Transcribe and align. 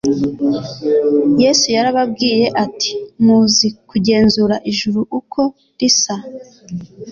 Yesu 1.43 1.65
yarababwiye 1.75 2.47
ati: 2.65 2.91
"Muzi 3.23 3.67
kugenzura 3.89 4.55
ijuru 4.71 4.99
uko 5.19 5.41
risa;" 5.79 6.15